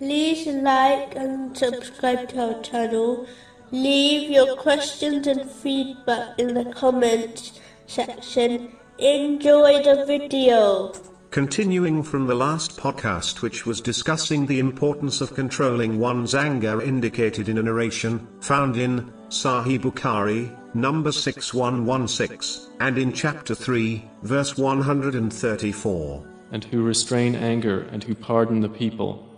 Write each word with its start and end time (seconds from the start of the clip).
like 0.00 1.14
and 1.16 1.56
subscribe 1.56 2.28
to 2.30 2.54
our 2.54 2.62
channel. 2.62 3.26
Leave 3.70 4.30
your 4.30 4.56
questions 4.56 5.26
and 5.26 5.50
feedback 5.50 6.38
in 6.38 6.54
the 6.54 6.64
comments 6.72 7.60
section. 7.86 8.76
Enjoy 8.98 9.82
the 9.82 10.04
video. 10.06 10.92
Continuing 11.30 12.02
from 12.02 12.26
the 12.28 12.34
last 12.34 12.76
podcast, 12.76 13.42
which 13.42 13.66
was 13.66 13.80
discussing 13.80 14.46
the 14.46 14.60
importance 14.60 15.20
of 15.20 15.34
controlling 15.34 15.98
one's 15.98 16.34
anger, 16.34 16.80
indicated 16.80 17.48
in 17.48 17.58
a 17.58 17.62
narration 17.62 18.28
found 18.40 18.76
in 18.76 19.12
Sahih 19.30 19.80
Bukhari, 19.80 20.56
number 20.74 21.10
6116, 21.10 22.70
and 22.78 22.98
in 22.98 23.12
chapter 23.12 23.54
3, 23.54 24.04
verse 24.22 24.56
134. 24.56 26.24
and 26.52 26.64
who 26.64 26.84
restrain 26.84 27.34
anger 27.34 27.80
and 27.90 28.04
who 28.04 28.14
pardon 28.14 28.60
the 28.60 28.68
people. 28.68 29.33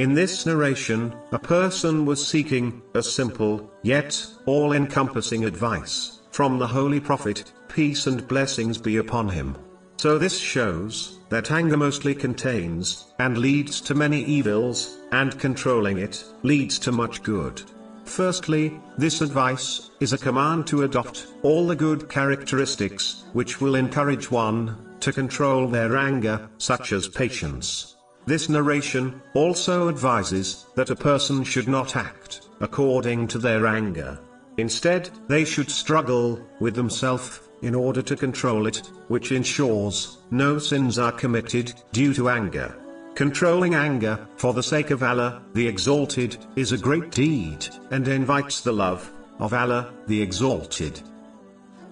In 0.00 0.14
this 0.14 0.46
narration, 0.46 1.12
a 1.30 1.38
person 1.38 2.06
was 2.06 2.26
seeking 2.26 2.80
a 2.94 3.02
simple, 3.02 3.70
yet 3.82 4.26
all 4.46 4.72
encompassing 4.72 5.44
advice 5.44 6.22
from 6.30 6.58
the 6.58 6.66
Holy 6.66 7.00
Prophet, 7.00 7.52
peace 7.68 8.06
and 8.06 8.26
blessings 8.26 8.78
be 8.78 8.96
upon 8.96 9.28
him. 9.28 9.54
So 9.98 10.16
this 10.16 10.38
shows 10.38 11.18
that 11.28 11.50
anger 11.50 11.76
mostly 11.76 12.14
contains 12.14 13.12
and 13.18 13.36
leads 13.36 13.82
to 13.82 13.94
many 13.94 14.24
evils, 14.24 14.96
and 15.12 15.38
controlling 15.38 15.98
it 15.98 16.24
leads 16.42 16.78
to 16.78 16.92
much 16.92 17.22
good. 17.22 17.60
Firstly, 18.06 18.80
this 18.96 19.20
advice 19.20 19.90
is 20.00 20.14
a 20.14 20.24
command 20.26 20.66
to 20.68 20.84
adopt 20.84 21.26
all 21.42 21.66
the 21.66 21.76
good 21.76 22.08
characteristics 22.08 23.24
which 23.34 23.60
will 23.60 23.74
encourage 23.74 24.30
one 24.30 24.96
to 25.00 25.12
control 25.12 25.68
their 25.68 25.98
anger, 25.98 26.48
such 26.56 26.92
as 26.92 27.06
patience. 27.06 27.96
This 28.30 28.48
narration 28.48 29.20
also 29.34 29.88
advises 29.88 30.66
that 30.76 30.90
a 30.90 30.94
person 30.94 31.42
should 31.42 31.66
not 31.66 31.96
act 31.96 32.42
according 32.60 33.26
to 33.26 33.38
their 33.40 33.66
anger. 33.66 34.20
Instead, 34.56 35.10
they 35.26 35.44
should 35.44 35.68
struggle 35.68 36.40
with 36.60 36.76
themselves 36.76 37.40
in 37.62 37.74
order 37.74 38.02
to 38.02 38.14
control 38.14 38.68
it, 38.68 38.88
which 39.08 39.32
ensures 39.32 40.18
no 40.30 40.60
sins 40.60 40.96
are 40.96 41.10
committed 41.10 41.74
due 41.90 42.14
to 42.14 42.28
anger. 42.28 42.76
Controlling 43.16 43.74
anger, 43.74 44.28
for 44.36 44.54
the 44.54 44.62
sake 44.62 44.92
of 44.92 45.02
Allah, 45.02 45.42
the 45.54 45.66
Exalted, 45.66 46.36
is 46.54 46.70
a 46.70 46.78
great 46.78 47.10
deed, 47.10 47.66
and 47.90 48.06
invites 48.06 48.60
the 48.60 48.72
love 48.72 49.10
of 49.40 49.52
Allah, 49.52 49.92
the 50.06 50.22
Exalted. 50.22 51.02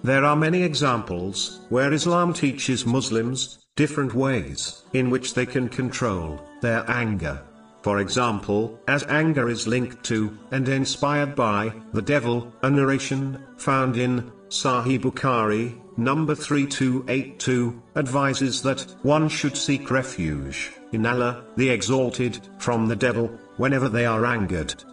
There 0.03 0.23
are 0.23 0.35
many 0.35 0.63
examples 0.63 1.59
where 1.69 1.91
Islam 1.91 2.33
teaches 2.33 2.85
Muslims 2.85 3.59
different 3.75 4.13
ways 4.13 4.83
in 4.93 5.09
which 5.09 5.33
they 5.33 5.45
can 5.45 5.67
control 5.67 6.39
their 6.61 6.89
anger. 6.89 7.41
For 7.81 7.99
example, 7.99 8.79
as 8.87 9.03
anger 9.09 9.49
is 9.49 9.67
linked 9.67 10.03
to 10.05 10.37
and 10.51 10.67
inspired 10.67 11.35
by 11.35 11.73
the 11.93 12.01
devil, 12.01 12.53
a 12.61 12.69
narration 12.69 13.43
found 13.57 13.97
in 13.97 14.31
Sahih 14.49 14.99
Bukhari, 14.99 15.79
number 15.97 16.33
3282, 16.33 17.81
advises 17.95 18.61
that 18.63 18.85
one 19.03 19.29
should 19.29 19.55
seek 19.55 19.91
refuge 19.91 20.71
in 20.91 21.05
Allah, 21.05 21.43
the 21.55 21.69
Exalted, 21.69 22.39
from 22.57 22.87
the 22.87 22.95
devil, 22.95 23.27
whenever 23.57 23.89
they 23.89 24.05
are 24.05 24.25
angered. 24.25 24.83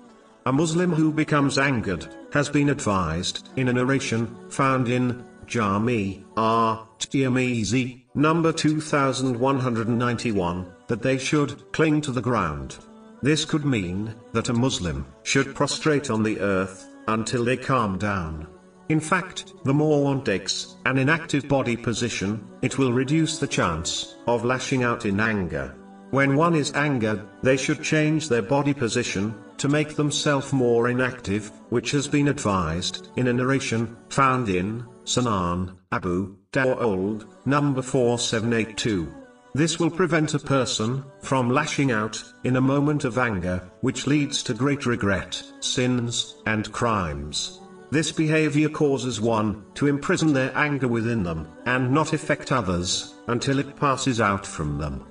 A 0.46 0.52
Muslim 0.52 0.92
who 0.92 1.10
becomes 1.10 1.58
angered 1.58 2.06
has 2.32 2.48
been 2.48 2.68
advised 2.68 3.48
in 3.56 3.66
a 3.66 3.72
narration 3.72 4.32
found 4.48 4.86
in 4.86 5.24
Jami 5.44 6.24
R. 6.36 6.86
Tirmizi, 7.00 8.04
number 8.14 8.52
2191, 8.52 10.66
that 10.86 11.02
they 11.02 11.18
should 11.18 11.72
cling 11.72 12.00
to 12.00 12.12
the 12.12 12.22
ground. 12.22 12.76
This 13.22 13.44
could 13.44 13.64
mean 13.64 14.14
that 14.34 14.48
a 14.48 14.52
Muslim 14.52 15.04
should 15.24 15.52
prostrate 15.52 16.10
on 16.10 16.22
the 16.22 16.38
earth 16.38 16.86
until 17.08 17.44
they 17.44 17.56
calm 17.56 17.98
down. 17.98 18.46
In 18.88 19.00
fact, 19.00 19.52
the 19.64 19.74
more 19.74 20.04
one 20.04 20.22
takes 20.22 20.76
an 20.84 20.96
inactive 20.96 21.48
body 21.48 21.76
position, 21.76 22.46
it 22.62 22.78
will 22.78 22.92
reduce 22.92 23.40
the 23.40 23.48
chance 23.48 24.14
of 24.28 24.44
lashing 24.44 24.84
out 24.84 25.06
in 25.06 25.18
anger. 25.18 25.74
When 26.10 26.36
one 26.36 26.54
is 26.54 26.72
angered, 26.72 27.22
they 27.42 27.56
should 27.56 27.82
change 27.82 28.28
their 28.28 28.42
body 28.42 28.72
position 28.72 29.34
to 29.58 29.68
make 29.68 29.96
themselves 29.96 30.52
more 30.52 30.88
inactive, 30.88 31.50
which 31.70 31.90
has 31.90 32.06
been 32.06 32.28
advised 32.28 33.08
in 33.16 33.26
a 33.26 33.32
narration 33.32 33.96
found 34.08 34.48
in 34.48 34.84
Sunan 35.04 35.74
Abu 35.90 36.36
Dawud, 36.52 37.24
number 37.44 37.82
4782. 37.82 39.12
This 39.54 39.80
will 39.80 39.90
prevent 39.90 40.34
a 40.34 40.38
person 40.38 41.02
from 41.22 41.50
lashing 41.50 41.90
out 41.90 42.22
in 42.44 42.56
a 42.56 42.60
moment 42.60 43.04
of 43.04 43.18
anger, 43.18 43.68
which 43.80 44.06
leads 44.06 44.42
to 44.44 44.54
great 44.54 44.86
regret, 44.86 45.42
sins, 45.60 46.36
and 46.46 46.70
crimes. 46.72 47.60
This 47.90 48.12
behavior 48.12 48.68
causes 48.68 49.20
one 49.20 49.64
to 49.74 49.86
imprison 49.86 50.32
their 50.32 50.56
anger 50.56 50.88
within 50.88 51.22
them 51.22 51.48
and 51.64 51.90
not 51.90 52.12
affect 52.12 52.52
others 52.52 53.14
until 53.26 53.58
it 53.58 53.76
passes 53.76 54.20
out 54.20 54.46
from 54.46 54.78
them. 54.78 55.04